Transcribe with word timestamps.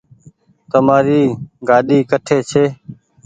تمآري 0.71 1.21
گآڏي 1.69 1.99
ڪٺي 2.11 2.37
ڇي 2.49 2.63